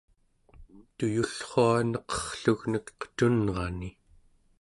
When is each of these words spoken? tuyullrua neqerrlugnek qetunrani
tuyullrua 0.95 1.77
neqerrlugnek 1.91 2.87
qetunrani 2.99 3.89